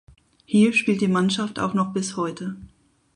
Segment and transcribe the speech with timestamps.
[0.45, 2.55] Hier spielt die Mannschaft auch noch bis heute.